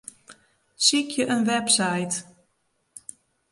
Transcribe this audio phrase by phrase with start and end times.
[0.85, 2.15] Sykje in website.